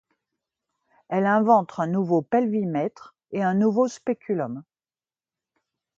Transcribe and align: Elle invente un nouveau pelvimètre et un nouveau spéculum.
Elle 1.09 1.27
invente 1.27 1.73
un 1.77 1.85
nouveau 1.85 2.23
pelvimètre 2.23 3.13
et 3.29 3.43
un 3.43 3.53
nouveau 3.53 3.87
spéculum. 3.87 4.63